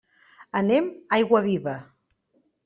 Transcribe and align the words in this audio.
Anem 0.61 0.87
a 0.93 1.19
Aiguaviva. 1.19 1.77